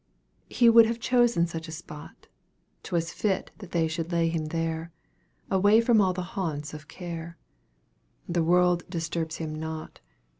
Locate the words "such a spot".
1.45-2.25